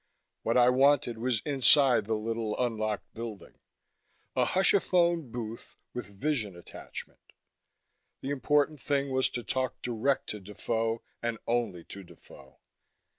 What 0.41 0.57
I 0.57 0.69
wanted 0.69 1.19
was 1.19 1.43
inside 1.45 2.05
the 2.05 2.15
little 2.15 2.57
unlocked 2.59 3.13
building 3.13 3.59
A 4.35 4.45
hushaphone 4.45 5.31
booth 5.31 5.77
with 5.93 6.07
vision 6.19 6.55
attachment. 6.55 7.33
The 8.21 8.31
important 8.31 8.81
thing 8.81 9.11
was 9.11 9.29
to 9.29 9.43
talk 9.43 9.79
direct 9.83 10.25
to 10.29 10.39
Defoe 10.39 11.03
and 11.21 11.37
only 11.45 11.83
to 11.83 12.01
Defoe. 12.01 12.57